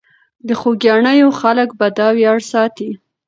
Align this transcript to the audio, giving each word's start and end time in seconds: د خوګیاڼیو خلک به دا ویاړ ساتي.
د 0.47 0.49
خوګیاڼیو 0.59 1.29
خلک 1.39 1.69
به 1.79 1.87
دا 1.97 2.07
ویاړ 2.17 2.39
ساتي. 2.51 2.89